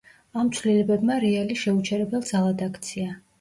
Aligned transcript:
ამ 0.43 0.47
ცვლილებებმა 0.59 1.17
„რეალი“ 1.23 1.59
შეუჩერებელ 1.65 2.25
ძალად 2.31 2.65
აქცია. 2.71 3.15